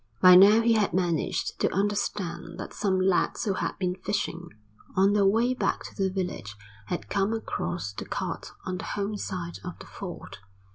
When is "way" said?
5.27-5.53